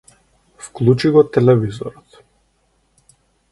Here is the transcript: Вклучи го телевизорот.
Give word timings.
Вклучи 0.63 1.11
го 1.17 1.23
телевизорот. 1.37 2.19